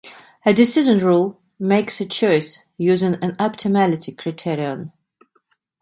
[0.47, 4.93] A decision rule makes a choice using an optimality criterion.